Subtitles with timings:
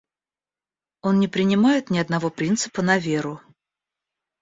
[1.03, 3.39] Он не принимает ни одного принципа на веру.